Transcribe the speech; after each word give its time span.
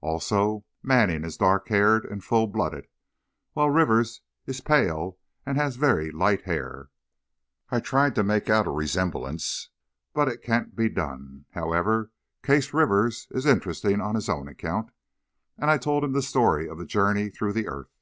Also, 0.00 0.64
Manning 0.82 1.22
is 1.22 1.36
dark 1.36 1.68
haired 1.68 2.06
and 2.06 2.24
full 2.24 2.46
blooded, 2.46 2.86
while 3.52 3.68
Rivers 3.68 4.22
is 4.46 4.62
pale 4.62 5.18
and 5.44 5.58
has 5.58 5.76
very 5.76 6.10
light 6.10 6.40
hair. 6.44 6.88
I 7.68 7.80
tried 7.80 8.14
to 8.14 8.22
make 8.24 8.48
out 8.48 8.66
a 8.66 8.70
resemblance, 8.70 9.68
but 10.14 10.28
it 10.28 10.40
can't 10.40 10.74
be 10.74 10.88
done. 10.88 11.44
However, 11.50 12.10
Case 12.42 12.72
Rivers 12.72 13.28
is 13.32 13.44
interesting 13.44 14.00
on 14.00 14.14
his 14.14 14.30
own 14.30 14.48
account;" 14.48 14.92
and 15.58 15.70
I 15.70 15.76
told 15.76 16.04
him 16.04 16.12
the 16.12 16.22
story 16.22 16.66
of 16.70 16.78
his 16.78 16.88
journey 16.88 17.28
through 17.28 17.52
the 17.52 17.68
earth. 17.68 17.98